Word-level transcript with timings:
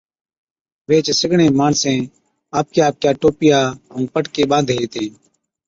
ويھِچ 0.87 1.07
سِگڙين 1.19 1.51
ماڻسين 1.59 1.99
آپڪِيا 2.59 2.83
آپڪِيا 2.89 3.11
ٽوپيا 3.21 3.59
ائُون 3.91 4.03
پٽڪين 4.13 4.45
ٻانڌي 4.49 4.75
ھِتين 4.81 5.11